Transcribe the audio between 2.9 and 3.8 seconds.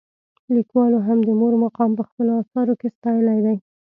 ستایلی دی.